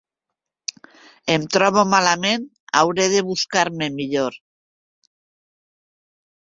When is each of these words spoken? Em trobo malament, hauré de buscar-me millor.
Em 1.33 1.43
trobo 1.57 1.83
malament, 1.91 2.49
hauré 2.81 3.07
de 3.15 3.23
buscar-me 3.31 3.93
millor. 4.01 4.43